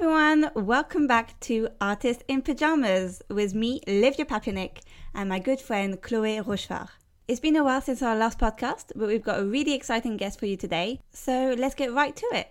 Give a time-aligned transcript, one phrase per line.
[0.00, 4.78] everyone, welcome back to Artist in Pajamas with me, Livia Papianik,
[5.12, 6.90] and my good friend Chloe Rochefort.
[7.26, 10.38] It's been a while since our last podcast, but we've got a really exciting guest
[10.38, 12.48] for you today, so let's get right to it.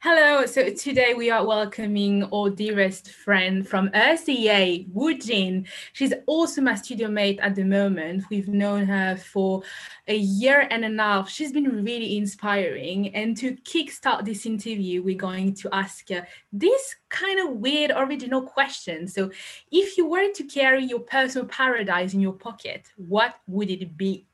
[0.00, 5.66] Hello, so today we are welcoming our dearest friend from RCA, Wu Jin.
[5.92, 8.24] She's also my studio mate at the moment.
[8.30, 9.62] We've known her for
[10.06, 11.28] a year and a half.
[11.28, 13.14] She's been really inspiring.
[13.14, 18.42] And to kickstart this interview, we're going to ask her this kind of weird original
[18.42, 19.08] question.
[19.08, 19.30] So,
[19.72, 24.27] if you were to carry your personal paradise in your pocket, what would it be?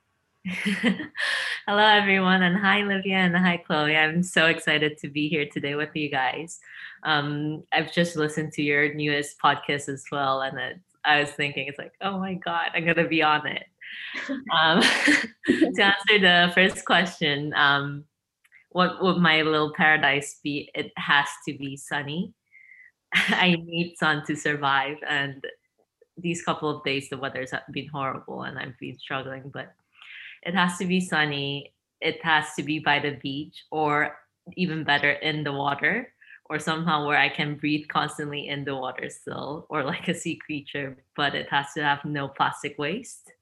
[1.66, 3.96] Hello, everyone, and hi, Livia, and hi, Chloe.
[3.96, 6.60] I'm so excited to be here today with you guys.
[7.02, 11.66] Um, I've just listened to your newest podcast as well, and it, I was thinking,
[11.66, 13.64] it's like, oh my god, I'm gonna be on it.
[14.54, 14.82] Um,
[15.46, 18.04] to answer the first question, um,
[18.68, 20.70] what would my little paradise be?
[20.74, 22.34] It has to be sunny.
[23.14, 25.42] I need sun to survive, and
[26.18, 29.72] these couple of days the weather's been horrible, and I've been struggling, but
[30.44, 31.74] it has to be sunny.
[32.00, 34.16] It has to be by the beach or
[34.56, 36.12] even better in the water
[36.50, 40.36] or somehow where I can breathe constantly in the water still or like a sea
[40.36, 43.32] creature, but it has to have no plastic waste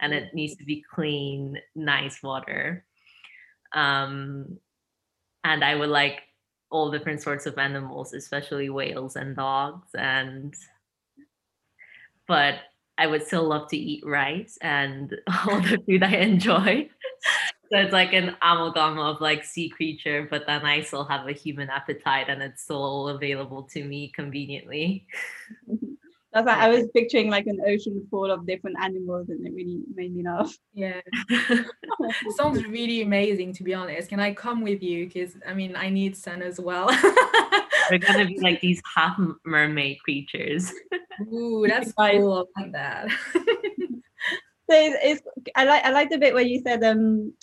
[0.00, 2.84] and it needs to be clean, nice water.
[3.72, 4.58] Um,
[5.44, 6.22] and I would like
[6.70, 10.54] all different sorts of animals, especially whales and dogs and
[12.28, 12.54] but
[12.98, 15.14] I would still love to eat rice and
[15.46, 16.88] all the food I enjoy.
[17.70, 21.32] so it's like an amalgam of like sea creature, but then I still have a
[21.32, 25.06] human appetite and it's still available to me conveniently.
[26.32, 29.80] That's like I was picturing like an ocean full of different animals and it really
[29.94, 30.56] made me laugh.
[30.72, 31.00] Yeah.
[32.36, 34.08] Sounds really amazing to be honest.
[34.08, 35.06] Can I come with you?
[35.06, 36.88] Because I mean I need sun as well.
[37.92, 40.72] We're gonna be like these half mermaid creatures.
[41.30, 42.48] Ooh, that's cool.
[42.56, 43.10] I like that.
[43.34, 43.40] so
[44.70, 45.22] it's, it's,
[45.54, 47.34] I like I like the bit where you said um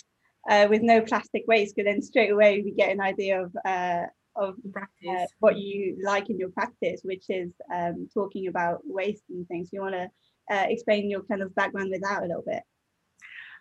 [0.48, 4.06] uh, with no plastic waste, because then straight away we get an idea of uh,
[4.34, 9.46] of uh, what you like in your practice, which is um, talking about waste and
[9.46, 9.68] things.
[9.72, 10.10] You want to
[10.50, 12.64] uh, explain your kind of background with that a little bit?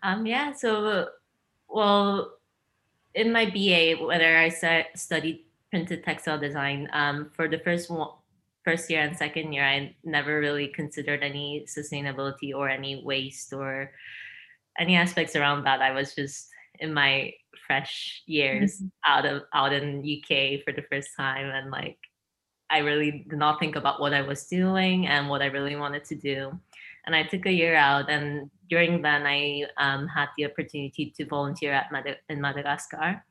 [0.01, 0.53] Um, yeah.
[0.53, 1.09] So,
[1.67, 2.31] well,
[3.13, 4.49] in my BA, whether I
[4.95, 8.09] studied printed textile design, um, for the first one,
[8.63, 13.91] first year and second year, I never really considered any sustainability or any waste or
[14.77, 15.81] any aspects around that.
[15.81, 17.33] I was just in my
[17.67, 18.87] fresh years mm-hmm.
[19.05, 21.97] out of out in UK for the first time and like
[22.69, 26.05] I really did not think about what I was doing and what I really wanted
[26.05, 26.51] to do.
[27.05, 31.25] And I took a year out, and during then, I um, had the opportunity to
[31.25, 33.23] volunteer at Mad- in Madagascar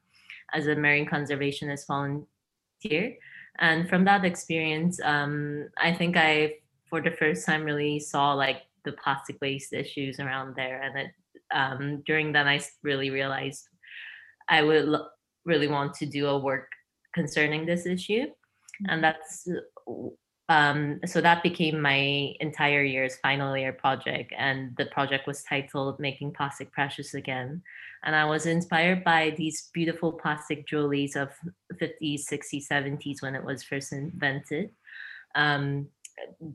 [0.52, 3.16] as a marine conservationist volunteer.
[3.58, 6.54] And from that experience, um, I think I,
[6.88, 10.80] for the first time, really saw like the plastic waste issues around there.
[10.82, 11.10] And it,
[11.52, 13.68] um, during that, I really realized
[14.48, 15.08] I would lo-
[15.44, 16.68] really want to do a work
[17.14, 18.26] concerning this issue.
[18.88, 19.22] And mm-hmm.
[19.24, 19.48] that's
[20.48, 24.32] um, so that became my entire year's final year project.
[24.36, 27.62] And the project was titled Making Plastic Precious Again.
[28.04, 31.30] And I was inspired by these beautiful plastic jewelries of
[31.74, 34.70] 50s, 60s, 70s when it was first invented.
[35.34, 35.88] Um,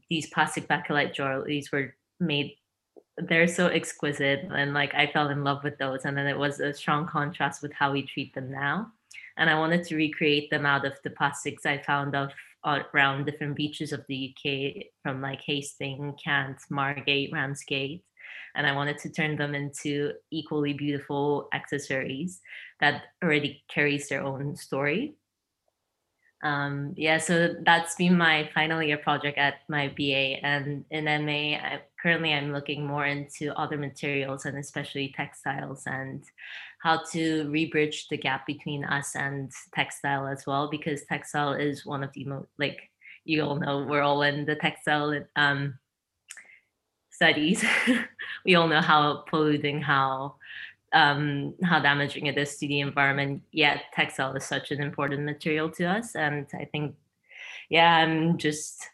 [0.10, 2.56] these plastic bakelite jewelries were made
[3.18, 6.60] they're so exquisite and like i fell in love with those and then it was
[6.60, 8.92] a strong contrast with how we treat them now
[9.38, 12.32] and i wanted to recreate them out of the plastics i found of
[12.94, 18.04] around different beaches of the uk from like hastings kent margate ramsgate
[18.56, 22.42] and I wanted to turn them into equally beautiful accessories
[22.80, 25.16] that already carries their own story.
[26.44, 31.56] Um, yeah, so that's been my final year project at my BA, and in MA,
[31.56, 36.22] I, currently I'm looking more into other materials and especially textiles and
[36.82, 42.04] how to rebridge the gap between us and textile as well, because textile is one
[42.04, 42.90] of the most like
[43.24, 45.80] you all know we're all in the textile um,
[47.14, 47.64] studies,
[48.46, 50.36] we all know how polluting, how
[50.92, 53.44] um, how damaging it is to the environment.
[53.52, 56.96] Yet textile is such an important material to us, and I think,
[57.70, 58.88] yeah, I'm just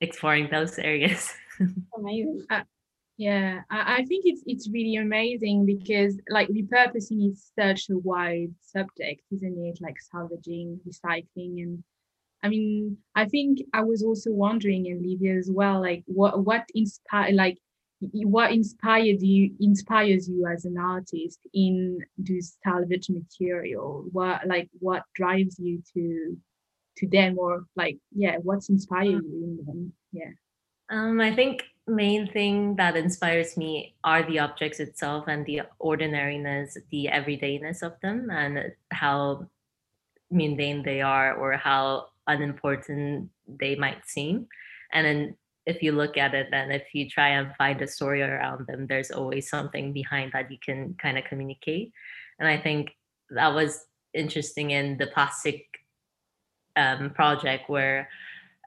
[0.00, 1.32] exploring those areas.
[1.96, 2.44] amazing.
[2.50, 2.62] Uh,
[3.16, 8.54] yeah, I, I think it's it's really amazing because like repurposing is such a wide
[8.60, 9.78] subject, isn't it?
[9.80, 11.84] Like salvaging, recycling, and
[12.44, 16.66] I mean, I think I was also wondering, and Livia as well, like what what
[16.74, 17.56] inspired, like
[18.12, 24.04] what inspired you inspires you as an artist in this salvage material?
[24.12, 26.36] What like what drives you to
[26.98, 27.38] to them?
[27.38, 29.92] Or like yeah what's inspired you in them?
[30.12, 30.32] Yeah.
[30.90, 36.76] Um i think main thing that inspires me are the objects itself and the ordinariness
[36.90, 39.46] the everydayness of them and how
[40.30, 44.46] mundane they are or how unimportant they might seem.
[44.92, 45.36] And then
[45.66, 48.86] if you look at it then if you try and find a story around them
[48.86, 51.92] there's always something behind that you can kind of communicate.
[52.38, 52.90] And i think
[53.30, 55.66] that was interesting in the plastic
[56.76, 58.08] um, project where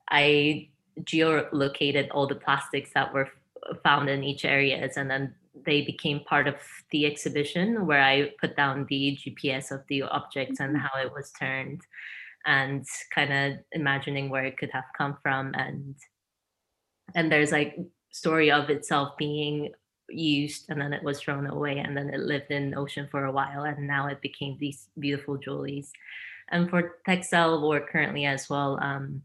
[0.09, 0.67] i
[1.01, 3.29] geolocated all the plastics that were
[3.83, 6.55] found in each areas and then they became part of
[6.91, 10.85] the exhibition where i put down the gps of the objects and mm-hmm.
[10.85, 11.81] how it was turned
[12.45, 15.95] and kind of imagining where it could have come from and
[17.15, 17.77] and there's like
[18.11, 19.71] story of itself being
[20.09, 23.31] used and then it was thrown away and then it lived in ocean for a
[23.31, 25.89] while and now it became these beautiful jewelries.
[26.49, 29.21] And for textile work currently as well um,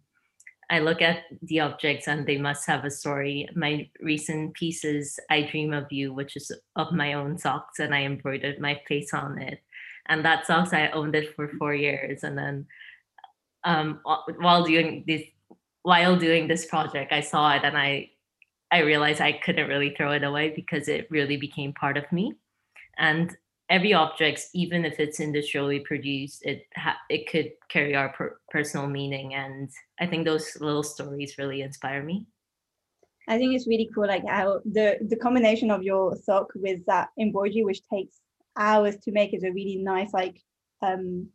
[0.71, 3.49] i look at the objects and they must have a story.
[3.55, 8.03] My recent pieces i dream of you which is of my own socks and i
[8.03, 9.61] embroidered my face on it.
[10.07, 12.67] And that socks i owned it for four years and then
[13.65, 14.01] um,
[14.39, 15.23] while doing this
[15.83, 18.11] while doing this project, I saw it and I
[18.71, 22.35] I realized I couldn't really throw it away because it really became part of me.
[22.99, 23.37] And
[23.69, 28.87] every object, even if it's industrially produced, it ha- it could carry our per- personal
[28.87, 29.35] meaning.
[29.35, 29.71] And
[30.01, 32.27] I think those little stories really inspire me.
[33.29, 37.11] I think it's really cool, like how the the combination of your sock with that
[37.19, 38.21] embroidery, which takes
[38.57, 40.41] hours to make, is a really nice like
[40.83, 41.29] um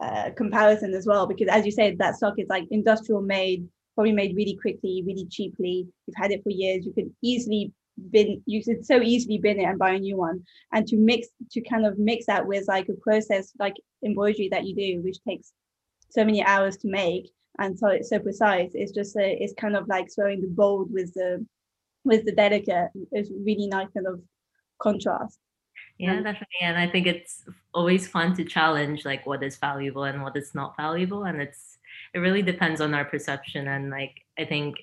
[0.00, 4.12] uh, comparison as well because as you said that stock is like industrial made probably
[4.12, 5.86] made really quickly really cheaply.
[6.06, 6.86] You've had it for years.
[6.86, 7.72] You could easily
[8.10, 10.42] bin you could so easily bin it and buy a new one.
[10.72, 13.74] And to mix to kind of mix that with like a process like
[14.04, 15.52] embroidery that you do which takes
[16.10, 19.76] so many hours to make and so it's so precise it's just a, it's kind
[19.76, 21.44] of like throwing the bold with the
[22.04, 22.88] with the delicate.
[23.12, 24.20] It's really nice kind of
[24.80, 25.38] contrast
[26.02, 30.20] yeah definitely and i think it's always fun to challenge like what is valuable and
[30.20, 31.78] what is not valuable and it's
[32.12, 34.74] it really depends on our perception and like i think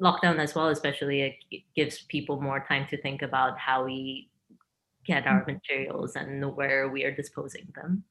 [0.00, 4.30] lockdown as well especially it gives people more time to think about how we
[5.04, 5.52] get our mm-hmm.
[5.52, 8.02] materials and where we are disposing them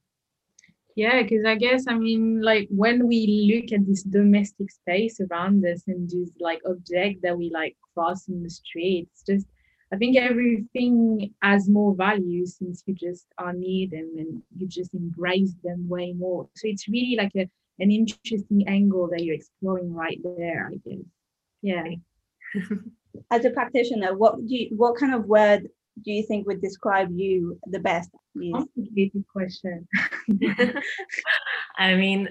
[0.95, 3.19] yeah because i guess i mean like when we
[3.51, 8.27] look at this domestic space around us and these like object that we like cross
[8.27, 9.47] in the street it's just
[9.91, 14.93] I think everything has more value since you just are near them and you just
[14.93, 16.49] embrace them way more.
[16.55, 17.49] So it's really like a,
[17.79, 21.05] an interesting angle that you're exploring right there, I guess.
[21.61, 21.83] Yeah.
[23.31, 25.69] As a practitioner, what do you, what kind of word
[26.03, 28.09] do you think would describe you the best?
[28.53, 29.87] Complicated question.
[31.77, 32.29] I mean,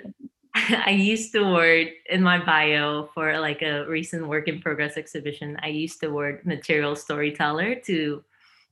[0.86, 5.58] I used the word in my bio for like a recent work in progress exhibition.
[5.62, 8.24] I used the word material storyteller to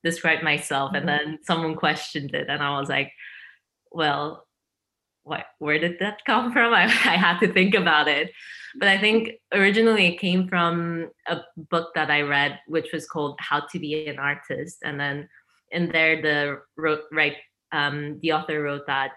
[0.02, 0.92] describe myself.
[0.92, 0.96] Mm-hmm.
[0.96, 2.48] And then someone questioned it.
[2.48, 3.12] And I was like,
[3.92, 4.46] well,
[5.24, 6.72] what, where did that come from?
[6.74, 8.32] I, I had to think about it.
[8.76, 13.38] But I think originally it came from a book that I read, which was called
[13.40, 14.78] How to Be an Artist.
[14.82, 15.28] And then
[15.70, 17.36] in there, the wrote, right,
[17.72, 19.12] um, the author wrote that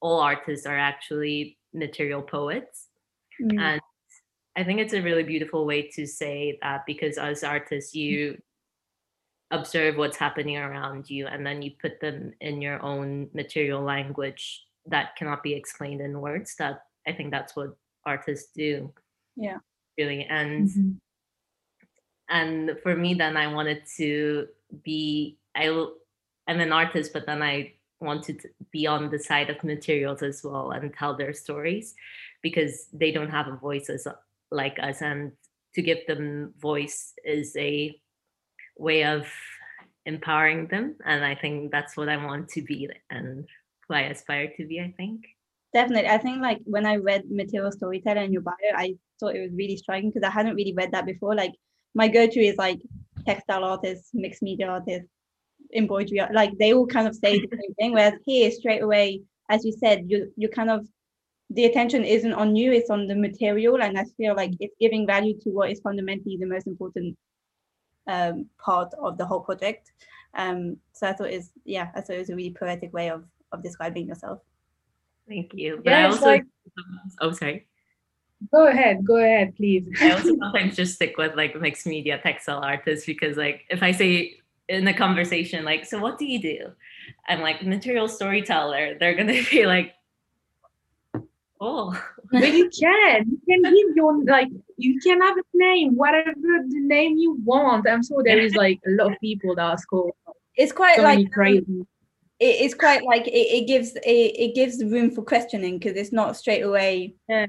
[0.00, 2.86] all artists are actually material poets.
[3.40, 3.60] Mm.
[3.60, 3.80] And
[4.56, 8.38] I think it's a really beautiful way to say that because as artists, you
[9.50, 14.64] observe what's happening around you and then you put them in your own material language
[14.86, 16.54] that cannot be explained in words.
[16.58, 18.92] That I think that's what artists do.
[19.36, 19.58] Yeah.
[19.96, 20.24] Really.
[20.24, 20.90] And mm-hmm.
[22.28, 24.48] and for me then I wanted to
[24.82, 25.86] be I
[26.46, 30.42] I'm an artist, but then I wanted to be on the side of materials as
[30.44, 31.94] well and tell their stories
[32.42, 34.06] because they don't have a voice as
[34.50, 35.32] like us and
[35.74, 37.94] to give them voice is a
[38.76, 39.26] way of
[40.06, 43.46] empowering them and i think that's what i want to be and
[43.86, 45.24] who i aspire to be i think.
[45.74, 46.08] Definitely.
[46.08, 49.52] I think like when i read material storyteller in your bio i thought it was
[49.52, 51.34] really striking because i hadn't really read that before.
[51.34, 51.52] Like
[51.94, 52.80] my go-to is like
[53.26, 55.08] textile artist mixed media artist
[55.74, 59.20] embroidery like they all kind of say the same thing whereas here straight away
[59.50, 60.86] as you said you you kind of
[61.50, 65.06] the attention isn't on you it's on the material and i feel like it's giving
[65.06, 67.16] value to what is fundamentally the most important
[68.08, 69.92] um, part of the whole project.
[70.34, 73.24] Um, so i thought is yeah i thought it was a really poetic way of
[73.52, 74.40] of describing yourself.
[75.26, 75.80] Thank you.
[75.82, 76.44] But yeah, i also like,
[77.20, 77.66] oh sorry.
[78.52, 79.88] Go ahead, go ahead, please.
[80.00, 83.92] I also sometimes just stick with like mixed media textile artists because like if I
[83.92, 86.72] say in the conversation like, so what do you do?
[87.26, 88.96] I'm like material storyteller.
[88.98, 89.94] They're gonna be like,
[91.60, 92.00] oh.
[92.30, 93.26] But you can.
[93.26, 97.88] You can give your like you can have a name, whatever the name you want.
[97.88, 100.12] I'm sure there is like a lot of people that are called.
[100.54, 101.64] It's quite so like crazy.
[101.66, 101.86] Um,
[102.38, 106.36] it's quite like it, it gives it, it gives room for questioning because it's not
[106.36, 107.46] straight away yeah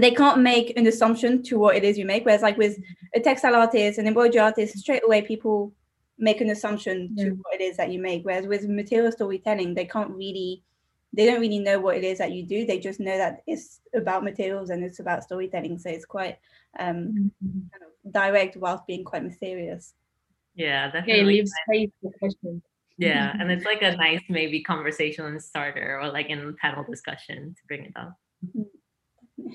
[0.00, 2.24] they can't make an assumption to what it is you make.
[2.24, 2.78] Whereas like with
[3.14, 5.72] a textile artist, an embroidery artist, straight away people
[6.18, 7.24] make an assumption yeah.
[7.24, 8.24] to what it is that you make.
[8.24, 10.62] Whereas with material storytelling, they can't really
[11.12, 12.66] they don't really know what it is that you do.
[12.66, 15.78] They just know that it's about materials and it's about storytelling.
[15.78, 16.38] So it's quite
[16.78, 17.60] um, mm-hmm.
[17.72, 19.94] kind of direct whilst being quite mysterious.
[20.54, 21.14] Yeah, definitely.
[21.14, 22.62] Okay, leaves space for questions.
[22.98, 27.66] Yeah, and it's like a nice maybe conversation starter or like in panel discussion to
[27.66, 28.14] bring it up.
[28.44, 29.50] Mm-hmm.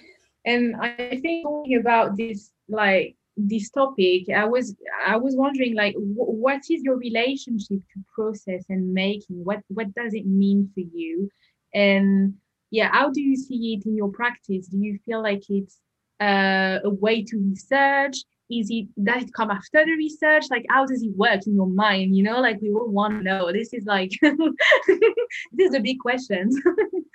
[0.45, 4.75] And I think talking about this, like this topic, I was
[5.05, 9.43] I was wondering, like, what is your relationship to process and making?
[9.43, 11.29] What what does it mean for you?
[11.73, 12.35] And
[12.71, 14.67] yeah, how do you see it in your practice?
[14.67, 15.79] Do you feel like it's
[16.19, 18.17] uh, a way to research?
[18.51, 20.45] Is it does it come after the research?
[20.51, 22.15] Like, how does it work in your mind?
[22.15, 23.51] You know, like we all want to know.
[23.51, 26.51] This is like this is a big question.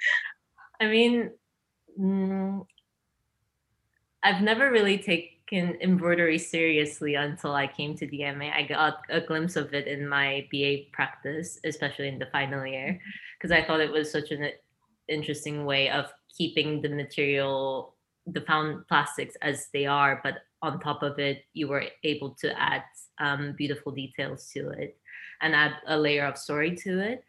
[0.81, 1.31] I mean,
[2.01, 2.65] mm,
[4.23, 8.53] I've never really taken embroidery seriously until I came to DMA.
[8.53, 13.01] I got a glimpse of it in my BA practice, especially in the final year,
[13.37, 14.51] because I thought it was such an
[15.09, 17.95] interesting way of keeping the material,
[18.27, 22.61] the found plastics as they are, but on top of it, you were able to
[22.61, 22.83] add
[23.19, 24.99] um, beautiful details to it
[25.41, 27.25] and add a layer of story to it.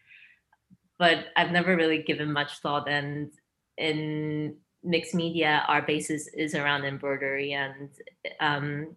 [0.98, 3.32] But I've never really given much thought and
[3.78, 7.90] in mixed media, our basis is around embroidery, and
[8.40, 8.96] um,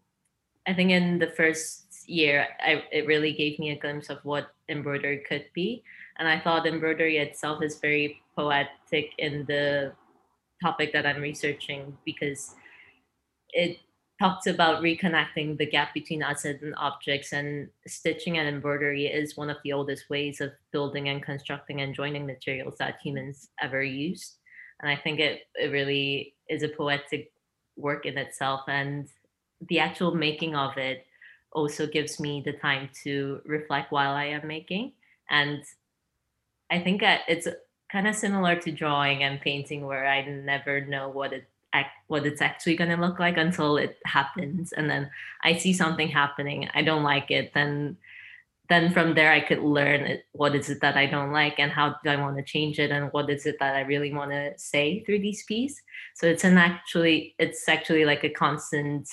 [0.67, 4.55] I think in the first year, I, it really gave me a glimpse of what
[4.69, 5.83] embroidery could be,
[6.19, 9.93] and I thought embroidery itself is very poetic in the
[10.63, 12.55] topic that I'm researching because
[13.51, 13.79] it
[14.21, 17.33] talks about reconnecting the gap between us and objects.
[17.33, 21.95] And stitching and embroidery is one of the oldest ways of building and constructing and
[21.95, 24.39] joining materials that humans ever used
[24.83, 27.33] and I think it it really is a poetic
[27.77, 29.09] work in itself, and
[29.69, 31.07] the actual making of it
[31.53, 34.93] also gives me the time to reflect while I am making,
[35.31, 35.63] and
[36.71, 37.49] I think it's
[37.91, 41.47] kind of similar to drawing and painting, where I never know what it
[42.09, 44.73] what it's actually going to look like until it happens.
[44.73, 45.11] And then
[45.43, 47.97] i see something happening i don't like it then
[48.73, 51.97] then from there I could learn what is it that I don't like and how
[52.03, 54.53] do I want to change it and what is it that I really want to
[54.57, 55.81] say through these pieces.
[56.15, 59.09] So it's an actually it's actually like a constant,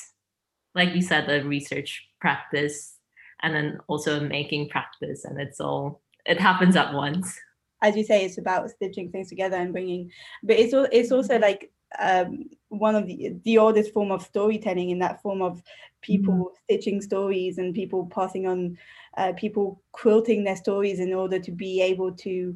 [0.74, 2.96] like you said, a research practice
[3.42, 7.40] and then also a making practice, and it's all it happens at once.
[7.82, 10.12] As you say, it's about stitching things together and bringing,
[10.44, 15.00] but it's it's also like um, one of the the oldest form of storytelling in
[15.00, 15.62] that form of
[16.02, 16.64] people mm.
[16.64, 18.78] stitching stories and people passing on
[19.18, 22.56] uh, people quilting their stories in order to be able to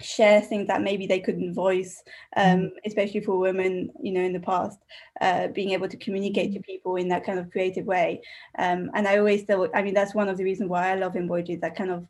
[0.00, 2.02] share things that maybe they couldn't voice
[2.36, 2.70] um, mm.
[2.86, 4.78] especially for women you know in the past
[5.20, 8.20] uh, being able to communicate to people in that kind of creative way
[8.58, 11.16] um, and i always thought i mean that's one of the reasons why i love
[11.16, 12.06] embroidery that kind of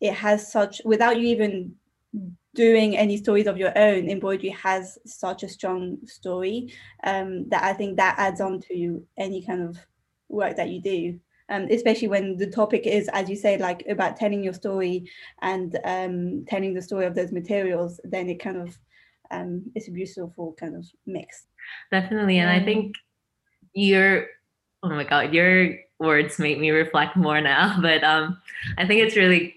[0.00, 1.74] it has such without you even
[2.54, 6.72] doing any stories of your own embroidery has such a strong story
[7.04, 9.78] um, that i think that adds on to any kind of
[10.30, 11.20] work that you do.
[11.48, 15.10] Um, especially when the topic is as you say like about telling your story
[15.42, 18.78] and um, telling the story of those materials then it kind of
[19.32, 21.46] um, it's a beautiful kind of mix.
[21.90, 22.94] Definitely and i think
[23.74, 24.26] your
[24.84, 28.38] oh my god your words make me reflect more now but um
[28.78, 29.56] i think it's really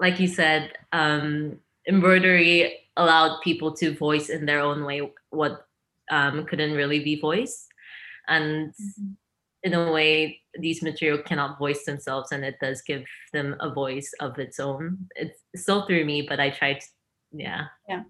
[0.00, 5.66] like you said, um, embroidery allowed people to voice in their own way what
[6.10, 7.66] um, couldn't really be voiced.
[8.28, 9.12] And mm-hmm.
[9.62, 14.12] in a way, these material cannot voice themselves, and it does give them a voice
[14.20, 15.08] of its own.
[15.16, 16.82] It's still through me, but I tried.
[17.32, 17.66] Yeah.
[17.88, 18.02] Yeah.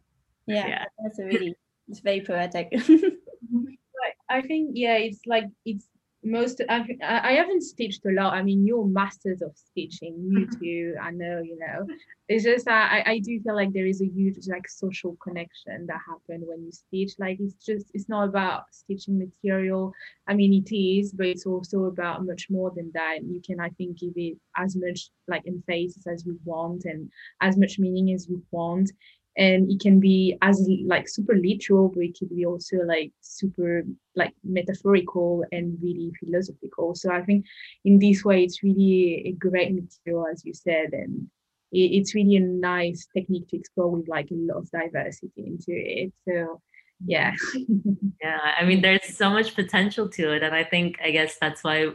[0.46, 0.66] Yeah.
[0.66, 0.84] yeah.
[1.02, 1.54] That's a really,
[1.88, 2.68] it's very poetic.
[4.30, 5.86] I think, yeah, it's like, it's
[6.24, 8.34] most I, I haven't stitched a lot.
[8.34, 10.60] I mean you're masters of stitching you mm-hmm.
[10.60, 11.86] too i know you know.
[12.28, 15.86] It's just that I, I do feel like there is a huge like social connection
[15.86, 17.18] that happen when you stitch.
[17.18, 19.92] Like it's just it's not about stitching material.
[20.26, 23.18] I mean it is but it's also about much more than that.
[23.22, 27.10] You can i think give it as much like emphasis as you want and
[27.40, 28.90] as much meaning as you want
[29.36, 33.84] and it can be as like super literal but it can be also like super
[34.16, 36.94] like metaphorical and really philosophical.
[36.94, 37.44] So i think
[37.84, 41.28] in this way it's really a great material as you said and
[41.72, 45.66] it, it's really a nice technique to explore with like a lot of diversity into
[45.68, 46.12] it.
[46.26, 46.60] So
[47.04, 47.34] yeah.
[48.20, 51.62] Yeah i mean there's so much potential to it and i think i guess that's
[51.62, 51.90] why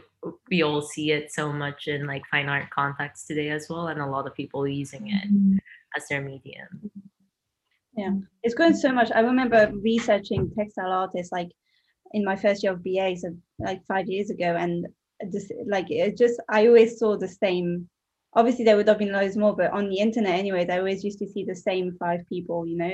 [0.48, 4.00] we all see it so much in like fine art context today as well and
[4.00, 5.58] a lot of people using it mm-hmm.
[5.96, 6.90] as their medium
[7.96, 8.10] yeah.
[8.42, 9.10] It's going so much.
[9.14, 11.50] I remember researching textile artists like
[12.12, 14.86] in my first year of ba so like five years ago and
[15.32, 17.88] just like it just i always saw the same.
[18.36, 21.20] Obviously there would have been loads more but on the internet anyways i always used
[21.20, 22.90] to see the same five people you know?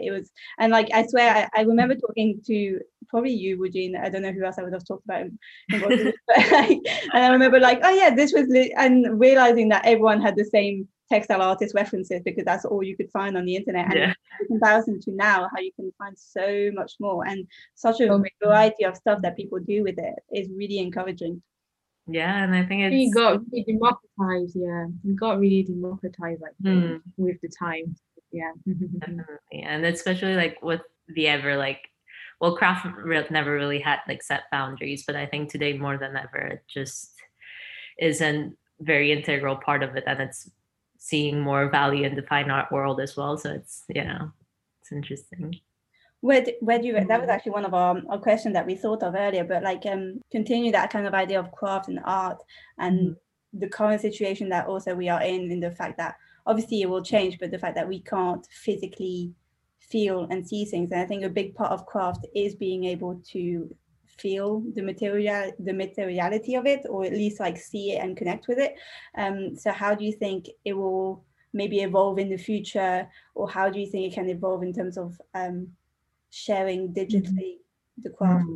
[0.00, 3.96] It was and like i swear i, I remember talking to probably you Eugene.
[3.96, 5.26] I don't know who else i would have talked about.
[5.70, 10.88] And i remember like oh yeah this was and realizing that everyone had the same
[11.10, 13.86] textile artist references because that's all you could find on the internet.
[13.86, 14.12] And yeah.
[14.40, 17.26] in comparison to now how you can find so much more.
[17.26, 21.42] And such a variety of stuff that people do with it is really encouraging.
[22.06, 24.86] Yeah and i think it's you got really democratized yeah.
[25.04, 27.00] You got really democratized like mm.
[27.18, 27.94] with the time
[28.32, 28.52] yeah.
[28.66, 29.62] Definitely.
[29.62, 31.88] And especially like with the ever like
[32.40, 32.86] well craft
[33.30, 37.14] never really had like set boundaries but i think today more than ever it just
[37.98, 38.50] is a
[38.80, 40.48] very integral part of it and it's
[41.02, 44.30] seeing more value in the fine art world as well so it's you know,
[44.80, 45.58] it's interesting
[46.20, 47.30] where do, where do you that was mm-hmm.
[47.30, 50.70] actually one of our, our questions that we thought of earlier but like um continue
[50.70, 52.42] that kind of idea of craft and art
[52.78, 53.58] and mm-hmm.
[53.58, 56.16] the current situation that also we are in in the fact that
[56.46, 59.32] obviously it will change but the fact that we can't physically
[59.78, 63.20] feel and see things and i think a big part of craft is being able
[63.26, 63.74] to
[64.20, 68.48] feel the material the materiality of it or at least like see it and connect
[68.48, 68.74] with it
[69.16, 73.68] um so how do you think it will maybe evolve in the future or how
[73.68, 75.68] do you think it can evolve in terms of um
[76.30, 78.02] sharing digitally mm-hmm.
[78.02, 78.46] the craft?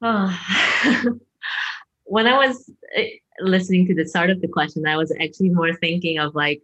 [0.00, 1.18] Oh.
[2.04, 3.08] when I was eh,
[3.40, 6.62] listening to the start of the question, I was actually more thinking of like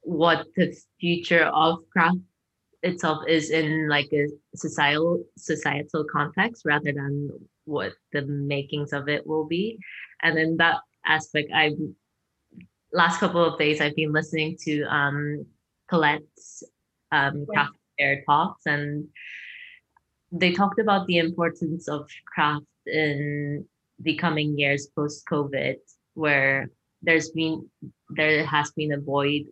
[0.00, 2.18] what the future of craft
[2.82, 7.30] itself is in like a societal societal context rather than
[7.64, 9.78] what the makings of it will be.
[10.22, 11.72] And in that aspect, I
[12.92, 15.46] last couple of days I've been listening to um
[15.90, 16.64] Colette's
[17.10, 19.06] um craft their talks and
[20.32, 23.66] they talked about the importance of craft in
[24.00, 25.76] the coming years post covid
[26.14, 26.68] where
[27.02, 27.68] there's been
[28.10, 29.42] there has been a void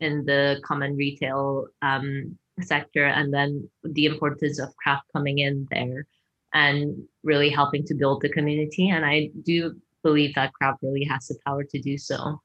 [0.00, 6.06] in the common retail um, sector and then the importance of craft coming in there
[6.54, 11.26] and really helping to build the community and i do believe that craft really has
[11.26, 12.40] the power to do so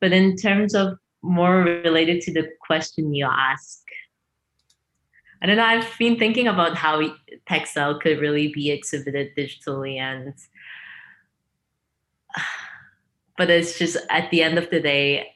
[0.00, 3.82] but in terms of more related to the question you asked
[5.42, 5.64] I don't know.
[5.64, 7.02] I've been thinking about how
[7.48, 10.34] textile could really be exhibited digitally, and
[13.36, 15.34] but it's just at the end of the day,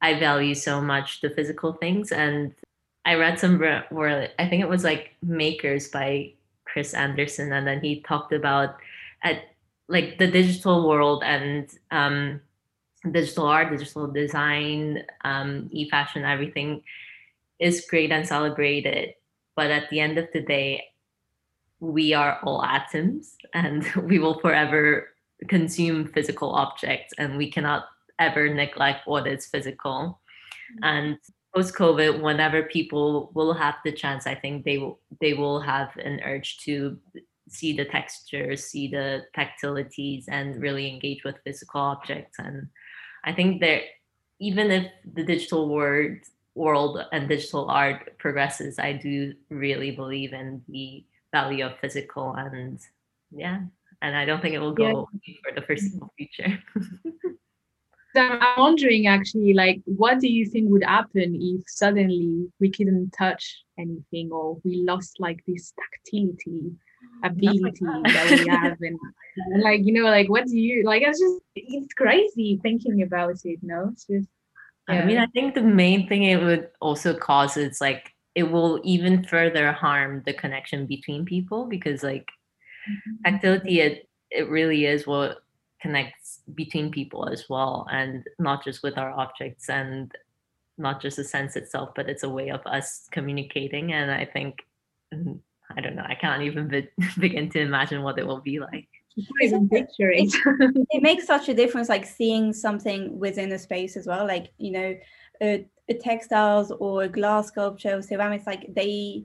[0.00, 2.12] I value so much the physical things.
[2.12, 2.54] And
[3.04, 6.32] I read some where I think it was like Makers by
[6.64, 8.76] Chris Anderson, and then he talked about
[9.22, 9.42] at
[9.88, 12.40] like the digital world and um,
[13.10, 16.82] digital art, digital design, um, e-fashion, everything
[17.58, 19.14] is great and celebrated
[19.54, 20.84] but at the end of the day,
[21.80, 25.08] we are all atoms and we will forever
[25.48, 27.86] consume physical objects and we cannot
[28.18, 30.20] ever neglect what is physical.
[30.74, 30.84] Mm-hmm.
[30.84, 31.18] And
[31.54, 35.96] post COVID, whenever people will have the chance, I think they will they will have
[35.96, 36.98] an urge to
[37.48, 42.38] see the textures, see the tactilities, and really engage with physical objects.
[42.38, 42.68] And
[43.24, 43.82] I think that
[44.38, 46.18] even if the digital world
[46.54, 52.78] world and digital art progresses, I do really believe in the value of physical and
[53.30, 53.60] yeah,
[54.02, 55.34] and I don't think it will go yeah.
[55.42, 56.62] for the foreseeable future.
[58.14, 63.10] so I'm wondering actually, like, what do you think would happen if suddenly we couldn't
[63.10, 66.72] touch anything or we lost like this tactility
[67.24, 68.98] ability that we have and,
[69.36, 73.34] and like you know like what do you like it's just it's crazy thinking about
[73.44, 74.28] it no it's just
[74.88, 75.02] yeah.
[75.02, 78.80] I mean, I think the main thing it would also cause is like it will
[78.82, 82.28] even further harm the connection between people because like
[82.88, 83.34] mm-hmm.
[83.34, 85.42] activity it it really is what
[85.82, 90.12] connects between people as well and not just with our objects and
[90.78, 94.54] not just the sense itself but it's a way of us communicating and i think
[95.12, 95.38] mm,
[95.76, 98.88] i don't know i can't even be- begin to imagine what it will be like
[99.42, 100.32] even picture it.
[100.90, 104.70] it makes such a difference like seeing something within a space as well like you
[104.70, 104.96] know
[105.42, 109.24] a, a textiles or a glass sculpture or ceramics like they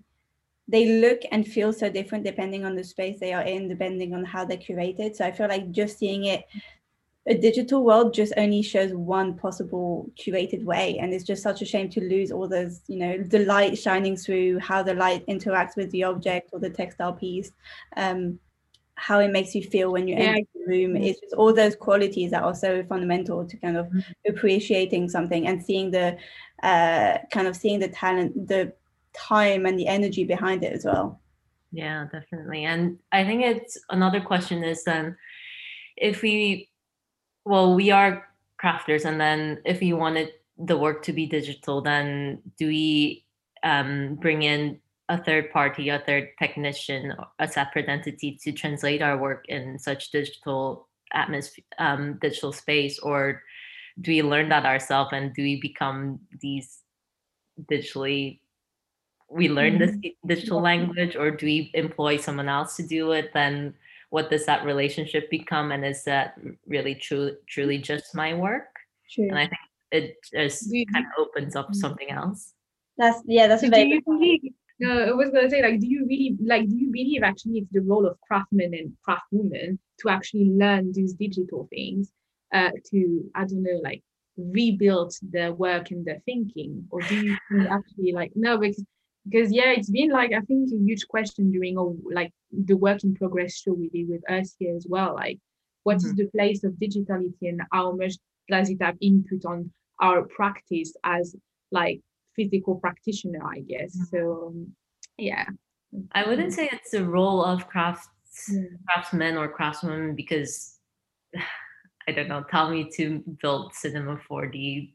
[0.68, 4.24] they look and feel so different depending on the space they are in depending on
[4.24, 6.46] how they're curated so i feel like just seeing it
[7.28, 11.66] a digital world just only shows one possible curated way and it's just such a
[11.66, 15.76] shame to lose all those you know the light shining through how the light interacts
[15.76, 17.52] with the object or the textile piece
[17.98, 18.40] um,
[18.96, 20.36] how it makes you feel when you're yeah.
[20.36, 23.88] in the room it's just all those qualities that are so fundamental to kind of
[23.88, 24.32] mm-hmm.
[24.32, 26.18] appreciating something and seeing the
[26.64, 28.74] uh, kind of seeing the talent the
[29.18, 31.20] time and the energy behind it as well.
[31.72, 32.66] Yeah definitely.
[32.66, 35.18] And i think it's another question is then
[35.96, 36.70] if we
[37.46, 38.28] well we are
[38.62, 43.24] crafters and then if we wanted the work to be digital then do we
[43.64, 49.18] um, bring in a third party a third technician a separate entity to translate our
[49.18, 53.00] work in such digital atmosphere um, digital space?
[53.00, 53.42] Or
[54.00, 56.80] do we learn that ourselves and do we become these
[57.72, 58.40] digitally
[59.30, 60.28] we learn this mm-hmm.
[60.28, 63.74] digital language or do we employ someone else to do it then
[64.10, 68.68] what does that relationship become and is that really true truly just my work
[69.10, 69.28] True.
[69.30, 69.60] and i think
[69.92, 71.74] it just kind of opens up mm-hmm.
[71.74, 72.54] something else
[72.98, 74.42] that's yeah that's so do you believe,
[74.80, 77.60] no i was going to say like do you really like do you believe actually
[77.60, 82.12] it's the role of craftsmen and craftwomen to actually learn these digital things
[82.54, 84.02] uh to i don't know like
[84.38, 87.38] rebuild their work and their thinking or do you
[87.70, 88.84] actually like no because
[89.30, 93.04] because yeah it's been like i think a huge question during or like the work
[93.04, 95.40] in progress show we did with us here as well like
[95.84, 96.08] what mm-hmm.
[96.08, 98.14] is the place of digitality and how much
[98.50, 99.70] does it have input on
[100.02, 101.36] our practice as
[101.72, 102.00] like
[102.36, 104.06] physical practitioner i guess mm-hmm.
[104.06, 104.68] so um,
[105.18, 105.46] yeah
[106.14, 108.08] i wouldn't say it's the role of crafts
[108.50, 108.62] yeah.
[108.88, 110.78] craftsmen or craftswomen because
[112.08, 114.94] i don't know tell me to build cinema 4d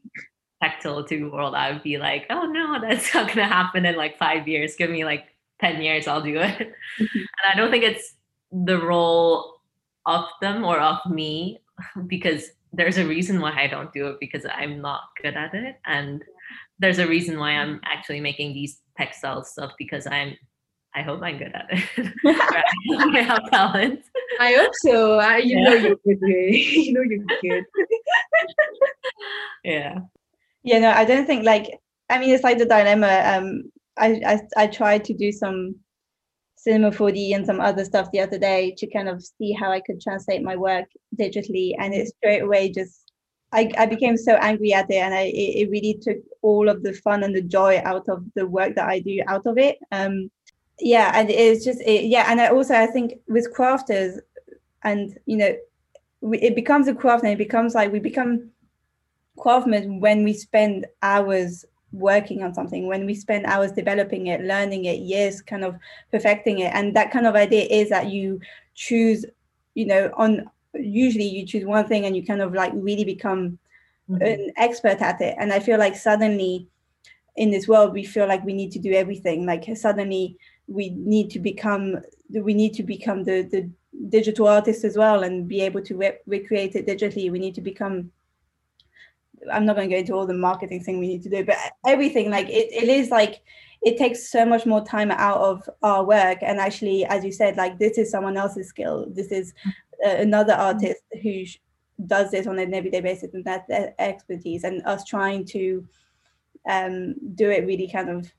[0.63, 3.95] tactile to the world, I would be like, oh no, that's not gonna happen in
[3.95, 4.75] like five years.
[4.75, 5.25] Give me like
[5.59, 6.57] 10 years, I'll do it.
[6.57, 7.19] Mm-hmm.
[7.19, 8.15] And I don't think it's
[8.51, 9.59] the role
[10.05, 11.59] of them or of me
[12.07, 15.79] because there's a reason why I don't do it because I'm not good at it.
[15.85, 16.23] And
[16.79, 20.35] there's a reason why I'm actually making these textile stuff because I'm
[20.95, 21.83] I hope I'm good at it.
[23.15, 24.01] I have talent.
[24.39, 25.17] I hope so.
[25.17, 25.63] I, you yeah.
[25.63, 26.19] know you're good.
[26.29, 27.65] you know you're good.
[29.63, 29.99] yeah
[30.63, 33.63] yeah no i don't think like i mean it's like the dilemma um
[33.97, 35.75] i i, I tried to do some
[36.55, 39.81] cinema 4d and some other stuff the other day to kind of see how i
[39.81, 40.85] could translate my work
[41.19, 43.03] digitally and it straight away just
[43.53, 46.81] I, I became so angry at it and I it, it really took all of
[46.81, 49.77] the fun and the joy out of the work that I do out of it
[49.91, 50.31] um
[50.79, 54.17] yeah and it's just it, yeah and I also I think with crafters
[54.83, 55.55] and you know
[56.33, 58.49] it becomes a craft and it becomes like we become
[59.37, 64.85] craftsmen when we spend hours working on something when we spend hours developing it learning
[64.85, 65.75] it years kind of
[66.11, 66.73] perfecting it.
[66.73, 68.41] And that kind of idea is that you
[68.75, 69.25] choose
[69.75, 73.59] you know on usually you choose one thing and you kind of like really become
[74.09, 74.21] mm-hmm.
[74.21, 75.35] an expert at it.
[75.39, 76.67] And i feel like suddenly
[77.35, 79.45] in this world we feel like we need to do everything.
[79.45, 81.97] Like suddenly we need to become
[82.29, 83.69] we need to become the the
[84.09, 87.31] digital artist as well and be able to re- recreate it digitally.
[87.31, 88.11] We need to become
[89.51, 91.57] I'm not going to go into all the marketing thing we need to do, but
[91.85, 93.41] everything like it, it is like
[93.81, 96.39] it takes so much more time out of our work.
[96.41, 99.07] And actually, as you said, like this is someone else's skill.
[99.09, 99.53] This is
[100.05, 101.59] uh, another artist who sh-
[102.07, 104.63] does this on an everyday basis, and that's their expertise.
[104.63, 105.85] And us trying to
[106.69, 108.31] um, do it really kind of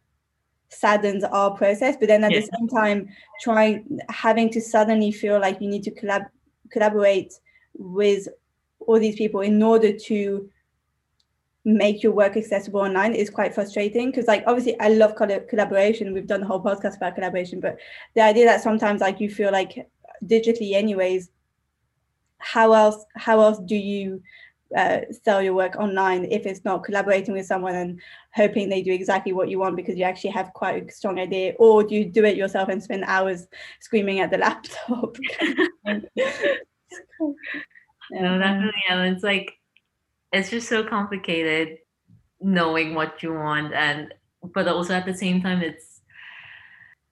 [0.68, 1.96] saddens our process.
[1.98, 2.40] But then at yeah.
[2.40, 3.08] the same time,
[3.40, 6.30] trying having to suddenly feel like you need to collab-
[6.70, 7.34] collaborate
[7.74, 8.28] with
[8.80, 10.48] all these people in order to
[11.64, 16.26] make your work accessible online is quite frustrating because like obviously i love collaboration we've
[16.26, 17.78] done a whole podcast about collaboration but
[18.14, 19.88] the idea that sometimes like you feel like
[20.26, 21.30] digitally anyways
[22.38, 24.22] how else how else do you
[24.76, 28.00] uh, sell your work online if it's not collaborating with someone and
[28.34, 31.54] hoping they do exactly what you want because you actually have quite a strong idea
[31.58, 33.46] or do you do it yourself and spend hours
[33.80, 35.16] screaming at the laptop
[38.10, 39.04] no definitely yeah.
[39.04, 39.58] it's like
[40.34, 41.78] it's just so complicated
[42.40, 44.12] knowing what you want and
[44.52, 46.00] but also at the same time it's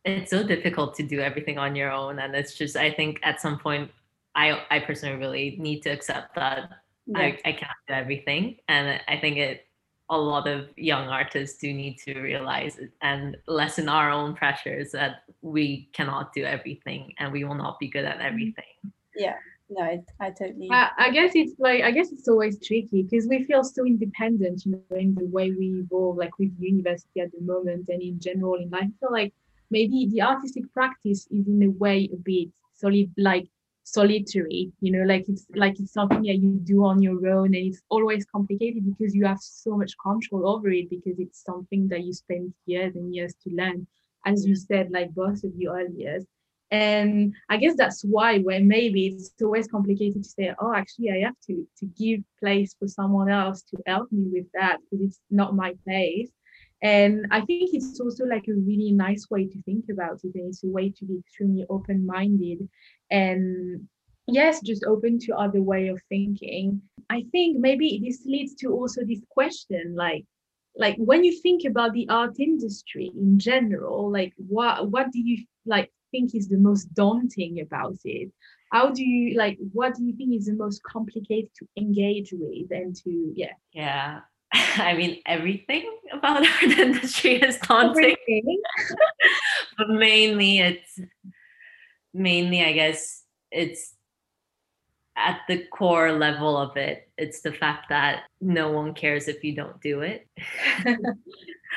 [0.05, 3.41] it's so difficult to do everything on your own and it's just i think at
[3.41, 3.91] some point
[4.35, 6.69] i i personally really need to accept that
[7.07, 7.19] yeah.
[7.19, 9.67] I, I can't do everything and i think it
[10.11, 14.93] a lot of young artists do need to realize it and lessen our own pressures
[14.93, 18.27] that we cannot do everything and we will not be good at mm-hmm.
[18.27, 18.75] everything
[19.15, 19.37] yeah
[19.73, 23.27] no I, I totally I, I, guess it's like i guess it's always tricky because
[23.27, 27.33] we feel so independent you know in the way we evolve like with university at
[27.33, 28.85] the moment and in general in life.
[28.85, 29.33] I feel like
[29.71, 33.49] maybe the artistic practice is in a way a bit solid like
[33.85, 37.67] solitary you know like it's like it's something that you do on your own and
[37.67, 42.05] it's always complicated because you have so much control over it because it's something that
[42.05, 43.87] you spend years and years to learn.
[44.25, 44.67] As you mm.
[44.69, 46.21] said like both of you earlier
[46.73, 51.19] and i guess that's why when maybe it's always complicated to say oh actually i
[51.19, 55.21] have to to give place for someone else to help me with that because it's
[55.31, 56.31] not my place.
[56.83, 60.49] And i think it's also like a really nice way to think about it and
[60.49, 62.69] it's a way to be extremely open-minded
[63.11, 63.87] and
[64.27, 66.81] yes just open to other way of thinking.
[67.11, 70.25] I think maybe this leads to also this question like
[70.75, 75.45] like when you think about the art industry in general like what what do you
[75.67, 78.31] like think is the most daunting about it
[78.71, 82.71] how do you like what do you think is the most complicated to engage with
[82.71, 84.21] and to yeah yeah
[84.77, 88.17] I mean, everything about our industry is daunting.
[89.79, 91.01] but mainly, it's
[92.13, 93.95] mainly, I guess, it's
[95.17, 97.11] at the core level of it.
[97.17, 100.27] It's the fact that no one cares if you don't do it.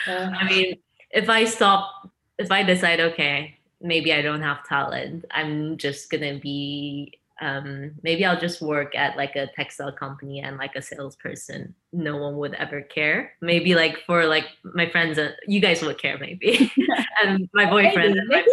[0.07, 0.75] I mean,
[1.11, 6.39] if I stop, if I decide, okay, maybe I don't have talent, I'm just gonna
[6.39, 11.75] be um, maybe I'll just work at like a textile company and like a salesperson.
[11.91, 13.33] No one would ever care.
[13.41, 16.71] Maybe like for like my friends, uh, you guys would care maybe,
[17.23, 18.19] and my boyfriend.
[18.29, 18.47] Maybe,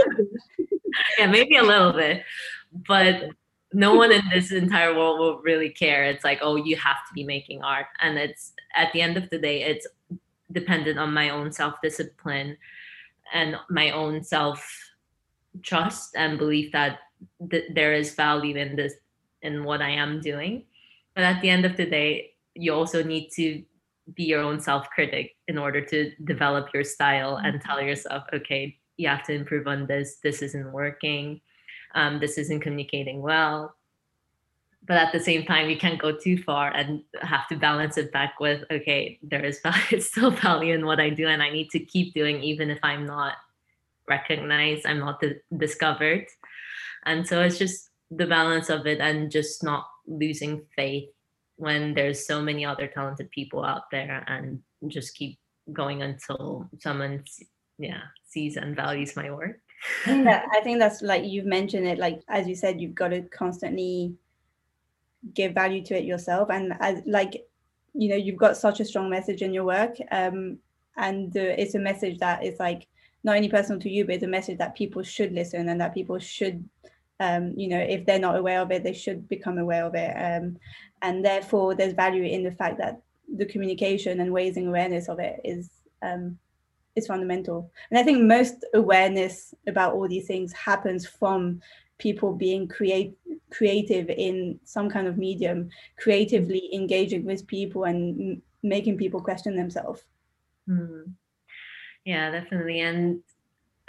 [1.18, 2.22] yeah, maybe a little bit,
[2.86, 3.24] but
[3.72, 6.04] no one in this entire world will really care.
[6.04, 9.30] It's like, oh, you have to be making art, and it's at the end of
[9.30, 9.86] the day, it's
[10.50, 12.56] dependent on my own self discipline
[13.32, 14.91] and my own self
[15.62, 17.00] trust and belief that
[17.50, 18.94] th- there is value in this
[19.42, 20.64] in what I am doing.
[21.14, 23.62] But at the end of the day, you also need to
[24.14, 27.88] be your own self critic in order to develop your style and tell mm-hmm.
[27.88, 30.18] yourself, okay, you have to improve on this.
[30.22, 31.40] This isn't working.
[31.94, 33.76] Um, this isn't communicating well.
[34.84, 38.12] But at the same time, you can't go too far and have to balance it
[38.12, 41.70] back with, okay, there is value, still value in what I do, and I need
[41.70, 43.34] to keep doing even if I'm not
[44.16, 45.22] recognized, I'm not
[45.56, 46.26] discovered.
[47.04, 51.08] And so it's just the balance of it and just not losing faith
[51.56, 55.38] when there's so many other talented people out there and just keep
[55.72, 57.22] going until someone
[57.78, 59.60] yeah sees and values my work
[60.06, 62.94] I think, that, I think that's like you've mentioned it like as you said you've
[62.94, 64.14] got to constantly
[65.34, 67.46] give value to it yourself and as like
[67.94, 70.58] you know you've got such a strong message in your work um
[70.96, 72.86] and uh, it's a message that is like
[73.24, 75.94] not only personal to you but it's a message that people should listen and that
[75.94, 76.68] people should
[77.22, 80.10] um, you know, if they're not aware of it, they should become aware of it.
[80.10, 80.56] Um,
[81.02, 83.00] and therefore, there's value in the fact that
[83.36, 85.70] the communication and raising awareness of it is
[86.02, 86.36] um,
[86.96, 87.70] is fundamental.
[87.90, 91.60] And I think most awareness about all these things happens from
[91.98, 93.16] people being create
[93.50, 99.54] creative in some kind of medium, creatively engaging with people and m- making people question
[99.54, 100.02] themselves.
[100.68, 101.12] Mm.
[102.04, 102.80] Yeah, definitely.
[102.80, 103.22] And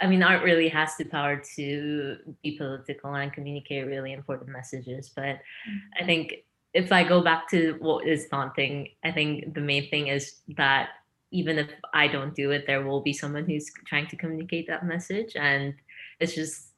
[0.00, 5.10] I mean, art really has the power to be political and communicate really important messages.
[5.14, 6.02] But mm-hmm.
[6.02, 6.34] I think
[6.72, 10.90] if I go back to what is daunting, I think the main thing is that
[11.30, 14.84] even if I don't do it, there will be someone who's trying to communicate that
[14.84, 15.32] message.
[15.36, 15.74] And
[16.20, 16.68] it's just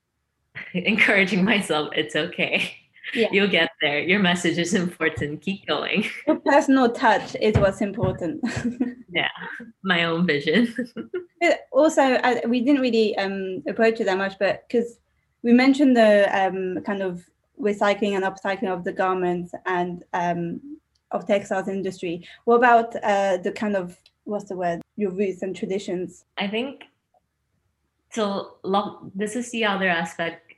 [0.74, 2.79] encouraging myself, it's okay
[3.14, 3.28] yeah.
[3.32, 4.00] you'll get there.
[4.00, 5.42] Your message is important.
[5.42, 6.04] Keep going.
[6.26, 8.42] Your personal touch is what's important.
[9.12, 9.28] yeah,
[9.82, 10.74] my own vision.
[11.72, 14.98] also, I, we didn't really um, approach it that much, but because
[15.42, 17.24] we mentioned the um, kind of
[17.60, 20.78] recycling and upcycling of the garments and um,
[21.10, 22.26] of textiles industry.
[22.44, 24.80] What about uh, the kind of what's the word?
[24.96, 26.24] Your roots and traditions.
[26.38, 26.84] I think
[28.10, 28.56] so.
[28.62, 30.49] Lo- this is the other aspect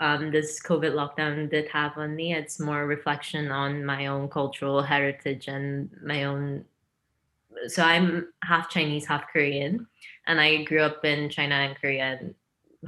[0.00, 2.34] um, this COVID lockdown did have on me.
[2.34, 6.64] It's more reflection on my own cultural heritage and my own.
[7.66, 9.86] So I'm half Chinese, half Korean,
[10.26, 12.18] and I grew up in China and Korea,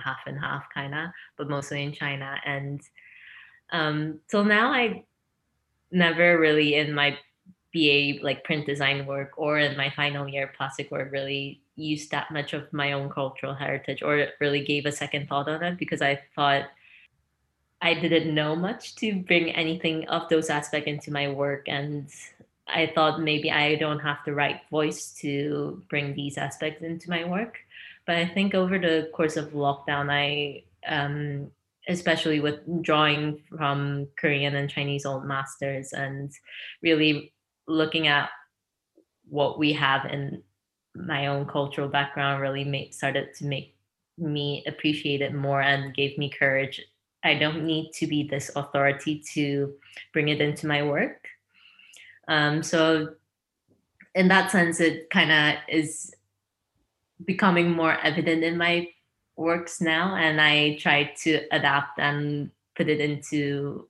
[0.03, 2.37] half and half kind of, but mostly in China.
[2.47, 2.81] And
[3.71, 5.05] um, till now, I
[5.91, 7.19] never really in my
[7.75, 12.31] BA like print design work or in my final year plastic work really used that
[12.31, 16.03] much of my own cultural heritage or really gave a second thought on it because
[16.03, 16.65] I thought
[17.83, 21.69] I didn't know much to bring anything of those aspects into my work.
[21.69, 22.09] And
[22.69, 27.25] I thought maybe I don't have the right voice to bring these aspects into my
[27.25, 27.59] work.
[28.07, 31.51] But I think over the course of lockdown, I um,
[31.89, 36.31] especially with drawing from Korean and Chinese old masters and
[36.83, 37.33] really
[37.67, 38.31] looking at
[39.29, 40.43] what we have in
[40.95, 43.75] my own cultural background really made, started to make
[44.19, 46.81] me appreciate it more and gave me courage.
[47.25, 49.75] I don't need to be this authority to
[50.13, 51.29] bring it into my work.
[52.29, 53.15] Um, so,
[54.15, 56.15] in that sense, it kind of is
[57.25, 58.89] becoming more evident in my
[59.37, 63.89] works now, and I try to adapt and put it into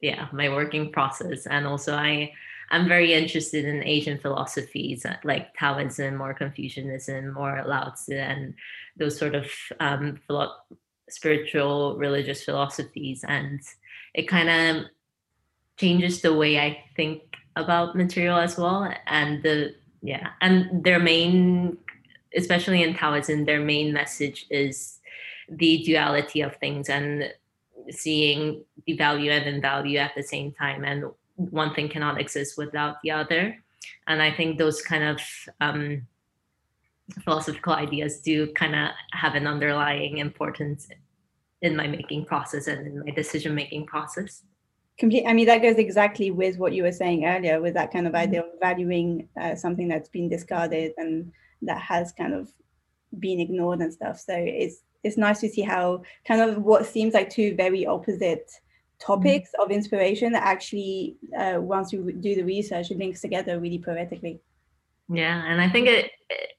[0.00, 1.46] yeah my working process.
[1.46, 2.32] And also, I
[2.70, 8.54] I'm very interested in Asian philosophies uh, like Taoism or Confucianism or Lao Tzu and
[8.96, 10.20] those sort of um,
[11.08, 13.24] spiritual religious philosophies.
[13.26, 13.60] And
[14.14, 14.86] it kind of
[15.76, 17.22] changes the way I think
[17.56, 18.92] about material as well.
[19.06, 21.78] And the, yeah, and their main,
[22.36, 25.00] especially in Taoism, their main message is
[25.48, 27.32] the duality of things and
[27.90, 31.04] seeing the value and invalue at the same time and
[31.38, 33.56] one thing cannot exist without the other.
[34.06, 35.20] And I think those kind of
[35.60, 36.06] um,
[37.24, 40.88] philosophical ideas do kind of have an underlying importance
[41.62, 44.42] in my making process and in my decision making process.
[44.98, 45.26] Complete.
[45.26, 48.14] I mean, that goes exactly with what you were saying earlier, with that kind of
[48.14, 52.52] idea of valuing uh, something that's been discarded and that has kind of
[53.18, 54.18] been ignored and stuff.
[54.20, 58.50] So it's it's nice to see how kind of what seems like two very opposite
[58.98, 59.62] topics mm-hmm.
[59.62, 64.40] of inspiration that actually uh, once you do the research it links together really poetically
[65.08, 66.57] yeah and i think it, it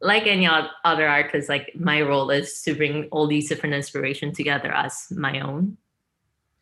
[0.00, 0.48] like any
[0.84, 5.40] other artist like my role is to bring all these different inspiration together as my
[5.40, 5.76] own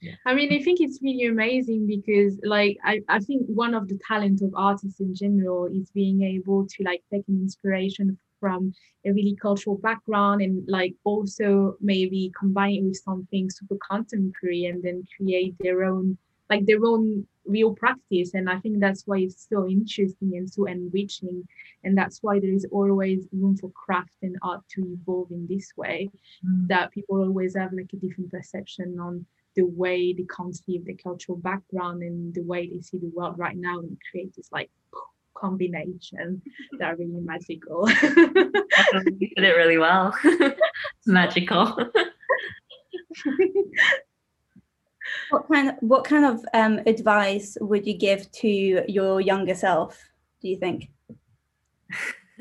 [0.01, 0.15] yeah.
[0.27, 3.99] I mean, I think it's really amazing because, like, I, I think one of the
[4.07, 8.73] talent of artists in general is being able to like take an inspiration from
[9.05, 14.83] a really cultural background and like also maybe combine it with something super contemporary and
[14.83, 16.17] then create their own
[16.51, 20.67] like their own real practice and i think that's why it's so interesting and so
[20.67, 21.47] enriching
[21.85, 25.73] and that's why there is always room for craft and art to evolve in this
[25.77, 26.11] way
[26.45, 26.69] mm.
[26.69, 29.25] that people always have like a different perception on
[29.57, 33.57] the way they conceive the cultural background and the way they see the world right
[33.57, 34.71] now and create this like
[35.35, 36.43] combination
[36.79, 37.89] that are really magical.
[37.91, 40.15] you did it really well.
[40.25, 41.77] it's magical.
[45.31, 50.11] what kind of, what kind of um, advice would you give to your younger self,
[50.41, 50.91] do you think?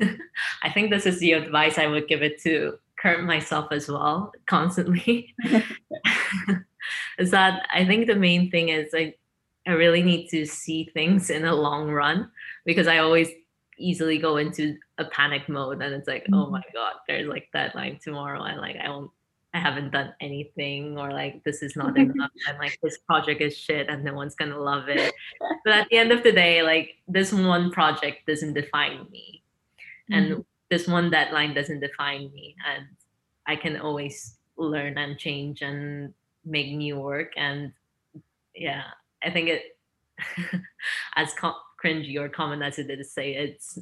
[0.62, 4.32] I think this is the advice I would give it to current myself as well,
[4.46, 5.34] constantly.
[7.18, 9.14] is that I think the main thing is I
[9.66, 12.30] I really need to see things in a long run
[12.64, 13.28] because I always
[13.76, 16.42] easily go into a panic mode and it's like, oh mm-hmm.
[16.46, 19.10] oh my god, there's like deadline tomorrow and like I won't
[19.58, 23.56] I haven't done anything or like this is not enough and like this project is
[23.56, 25.12] shit and no one's gonna love it.
[25.64, 29.42] But at the end of the day, like this one project doesn't define me.
[30.10, 30.40] And mm-hmm.
[30.70, 32.54] this one deadline doesn't define me.
[32.66, 32.86] And
[33.46, 37.32] I can always learn and change and make new work.
[37.36, 37.72] And
[38.54, 38.84] yeah,
[39.22, 39.62] I think it,
[41.16, 43.78] as cringy or common as it is to say, it's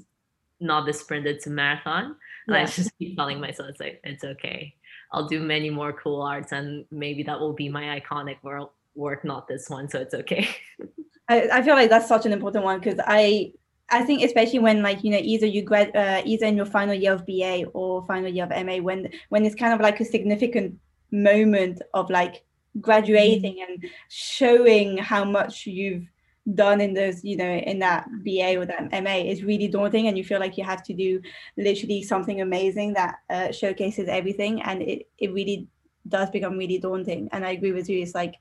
[0.59, 2.17] not the sprint, it's a marathon.
[2.47, 4.75] And I just keep telling myself, it's like, it's okay.
[5.13, 9.25] I'll do many more cool arts and maybe that will be my iconic world work,
[9.25, 9.89] not this one.
[9.89, 10.49] So it's okay.
[11.29, 13.53] I, I feel like that's such an important one because I
[13.89, 16.95] I think especially when like you know either you grad uh, either in your final
[16.95, 20.05] year of BA or final year of MA when when it's kind of like a
[20.05, 20.79] significant
[21.13, 22.45] moment of like
[22.81, 26.07] graduating and showing how much you've
[26.55, 30.17] done in those you know in that ba or that ma is really daunting and
[30.17, 31.21] you feel like you have to do
[31.57, 35.67] literally something amazing that uh, showcases everything and it, it really
[36.09, 38.35] does become really daunting and i agree with you it's like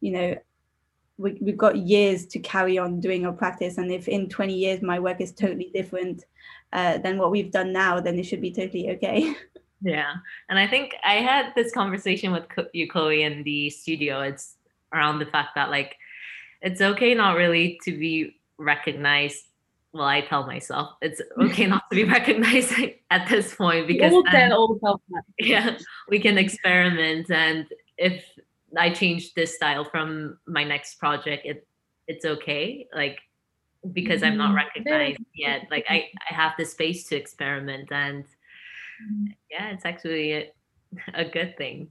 [0.00, 0.34] you know
[1.18, 4.80] we, we've got years to carry on doing our practice and if in 20 years
[4.80, 6.24] my work is totally different
[6.72, 9.34] uh, than what we've done now then it should be totally okay
[9.84, 10.14] Yeah.
[10.48, 14.22] And I think I had this conversation with you, Chloe, in the studio.
[14.22, 14.56] It's
[14.94, 15.96] around the fact that, like,
[16.64, 19.44] it's okay not really to be recognized.
[19.92, 22.72] Well, I tell myself it's okay not to be recognized
[23.10, 24.52] at this point because then,
[25.38, 27.30] yeah, we can experiment.
[27.30, 28.24] And if
[28.76, 31.66] I change this style from my next project, it
[32.08, 32.88] it's okay.
[32.92, 33.18] Like
[33.92, 34.56] because I'm not mm-hmm.
[34.56, 35.68] recognized yet.
[35.70, 38.24] Like I, I have the space to experiment and
[39.02, 39.26] Mm-hmm.
[39.50, 40.52] yeah it's actually a,
[41.14, 41.88] a good thing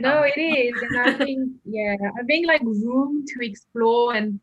[0.00, 4.40] no it is and i think yeah i think like room to explore and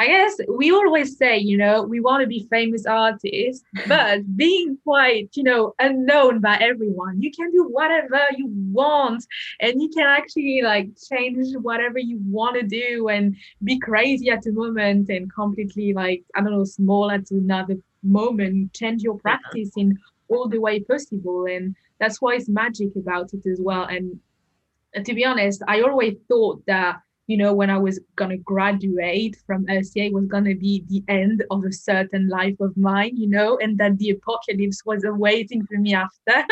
[0.00, 4.78] I guess we always say, you know, we want to be famous artists, but being
[4.84, 9.26] quite, you know, unknown by everyone, you can do whatever you want
[9.58, 13.34] and you can actually like change whatever you want to do and
[13.64, 18.74] be crazy at the moment and completely like, I don't know, small at another moment,
[18.74, 19.98] change your practice in
[20.28, 21.46] all the way possible.
[21.46, 23.86] And that's why it's magic about it as well.
[23.86, 24.20] And
[25.04, 29.66] to be honest, I always thought that you know, when I was gonna graduate from
[29.66, 33.76] LCA was gonna be the end of a certain life of mine, you know, and
[33.78, 36.16] that the apocalypse was awaiting for me after.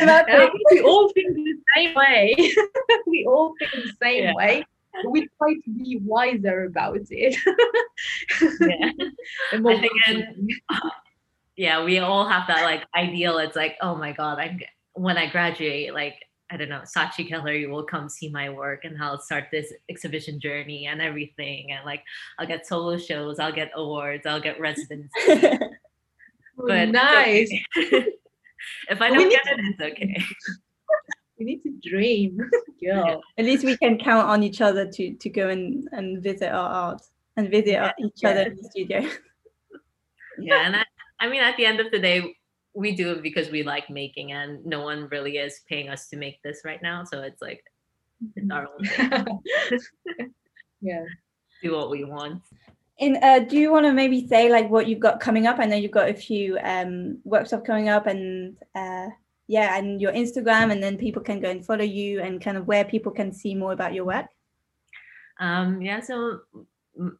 [0.00, 2.36] we all think the same way.
[3.06, 4.34] we all think the same yeah.
[4.34, 4.66] way.
[5.06, 7.36] We try to be wiser about it.
[8.60, 8.90] yeah.
[9.52, 10.52] I think and,
[11.56, 13.38] yeah, we all have that like ideal.
[13.38, 14.60] It's like, oh my god, I'm
[14.92, 16.16] when I graduate, like
[16.50, 20.40] I don't know, Saatchi Gallery will come see my work and I'll start this exhibition
[20.40, 21.72] journey and everything.
[21.72, 22.02] And like,
[22.38, 25.10] I'll get solo shows, I'll get awards, I'll get residency.
[26.60, 27.50] Oh, but nice.
[27.76, 30.16] if I don't get it, it's okay.
[31.38, 32.38] we need to dream.
[32.82, 33.22] Girl.
[33.38, 36.68] At least we can count on each other to to go and, and visit our
[36.68, 37.02] art
[37.36, 38.30] and visit yeah, each yeah.
[38.30, 39.08] other in the studio.
[40.40, 40.84] yeah, and I,
[41.20, 42.36] I mean, at the end of the day,
[42.78, 46.16] we do it because we like making and no one really is paying us to
[46.16, 47.62] make this right now so it's like
[48.36, 49.40] it's our own
[50.80, 51.04] yeah.
[51.62, 52.42] Do what we want.
[53.00, 55.58] And uh, do you want to maybe say like what you've got coming up?
[55.58, 59.06] I know you've got a few um workshops coming up and uh
[59.46, 62.66] yeah and your instagram and then people can go and follow you and kind of
[62.66, 64.26] where people can see more about your work.
[65.40, 66.40] Um yeah so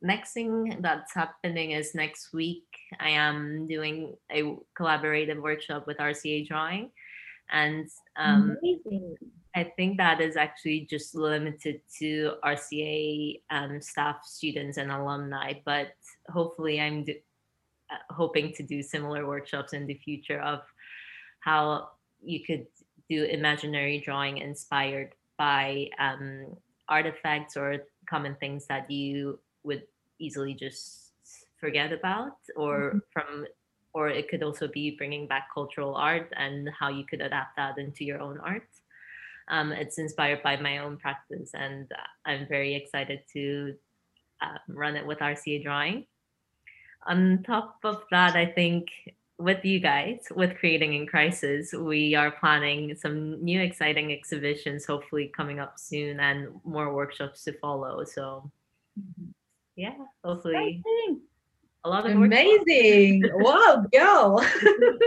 [0.03, 2.65] next thing that's happening is next week
[3.01, 6.91] I am doing a collaborative workshop with RCA Drawing,
[7.51, 8.57] and um,
[9.55, 15.55] I think that is actually just limited to RCA um, staff, students, and alumni.
[15.65, 15.89] But
[16.29, 17.15] hopefully, I'm do-
[17.91, 20.61] uh, hoping to do similar workshops in the future of
[21.41, 21.89] how
[22.23, 22.67] you could
[23.09, 26.55] do imaginary drawing inspired by um,
[26.89, 29.39] artifacts or common things that you
[29.69, 29.85] would
[30.19, 31.13] easily just
[31.61, 32.99] forget about or mm-hmm.
[33.13, 33.47] from
[33.95, 37.79] or it could also be bringing back cultural art and how you could adapt that
[37.79, 38.69] into your own art
[39.49, 41.91] um, it's inspired by my own practice and
[42.27, 43.75] i'm very excited to
[44.41, 46.07] uh, run it with rca drawing
[47.07, 48.89] on top of that i think
[49.39, 55.31] with you guys with creating in crisis we are planning some new exciting exhibitions hopefully
[55.37, 58.51] coming up soon and more workshops to follow so
[58.99, 59.31] mm-hmm.
[59.79, 60.83] Yeah hopefully.
[60.85, 61.23] Exciting
[61.85, 63.23] a lot of amazing.
[63.35, 64.45] Wow girl.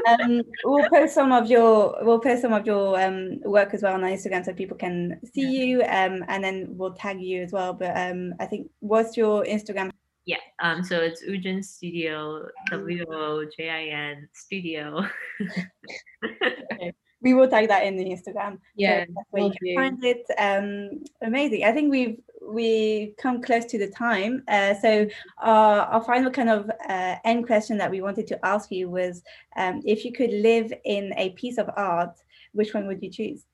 [0.08, 3.94] Um, we'll post some of your we'll post some of your um, work as well
[3.94, 7.72] on instagram so people can see you um, and then we'll tag you as well
[7.72, 9.92] but um, i think what's your instagram?
[10.26, 15.06] Yeah um so it's Wojin studio w-o-j-i-n studio
[17.22, 21.04] we will tag that in the instagram yeah so where you can find it um
[21.22, 24.44] amazing i think we've we come close to the time.
[24.48, 25.08] Uh, so
[25.44, 29.22] uh, our final kind of uh, end question that we wanted to ask you was,
[29.56, 32.18] um, if you could live in a piece of art,
[32.54, 33.46] which one would you choose?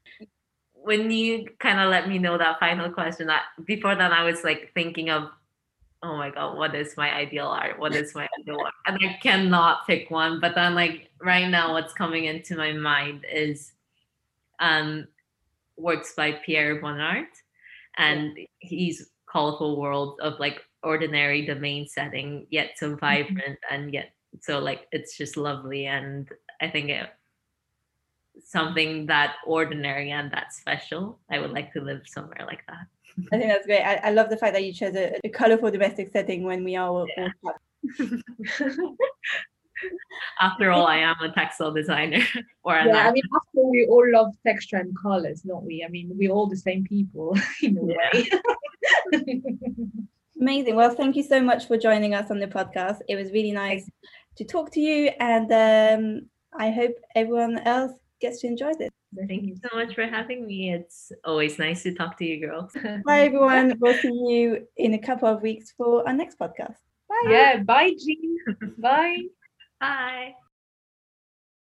[0.73, 4.43] When you kind of let me know that final question, that before that I was
[4.43, 5.29] like thinking of,
[6.03, 7.79] oh my god, what is my ideal art?
[7.79, 8.73] What is my ideal art?
[8.85, 10.39] And I cannot pick one.
[10.39, 13.71] But then like right now, what's coming into my mind is
[14.59, 15.07] um,
[15.77, 17.27] works by Pierre Bonnard
[17.97, 22.99] and he's colorful world of like ordinary domain setting yet so mm-hmm.
[22.99, 23.75] vibrant mm-hmm.
[23.75, 26.29] and yet so like it's just lovely and
[26.61, 27.09] i think it
[28.43, 32.85] something that ordinary and that special i would like to live somewhere like that
[33.31, 35.71] i think that's great i, I love the fact that you chose a, a colorful
[35.71, 37.29] domestic setting when we are all, yeah.
[37.43, 37.53] all
[40.41, 42.19] after all, I am a textile designer.
[42.63, 45.83] or yeah, I mean, after all, we all love texture and colors, don't we?
[45.85, 48.29] I mean, we're all the same people in a way.
[50.39, 50.75] Amazing.
[50.75, 52.99] Well, thank you so much for joining us on the podcast.
[53.07, 53.89] It was really nice
[54.37, 58.89] to talk to you, and um, I hope everyone else gets to enjoy this.
[59.27, 60.73] Thank you so much for having me.
[60.73, 62.73] It's always nice to talk to you girls.
[63.05, 63.77] Bye, everyone.
[63.79, 66.75] We'll see you in a couple of weeks for our next podcast.
[67.07, 67.29] Bye.
[67.29, 67.63] Yeah.
[67.63, 68.37] Bye, Jean.
[68.77, 69.23] bye.
[69.79, 70.33] Bye.